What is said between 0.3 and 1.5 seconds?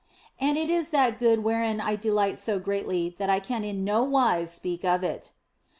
And it is that Good